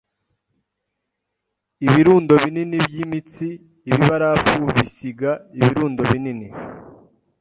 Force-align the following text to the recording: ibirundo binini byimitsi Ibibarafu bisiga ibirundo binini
ibirundo 1.85 2.33
binini 2.43 2.77
byimitsi 2.85 3.47
Ibibarafu 3.89 4.59
bisiga 4.75 5.31
ibirundo 5.59 6.01
binini 6.11 6.47